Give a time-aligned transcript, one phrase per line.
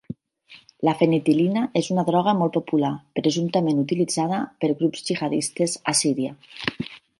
[0.87, 6.35] La fenetil·lina és una droga molt popular, presumptament utilitzada per grups gihadistes a Síria.